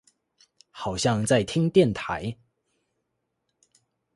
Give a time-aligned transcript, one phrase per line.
[0.71, 2.35] 好像在聽電台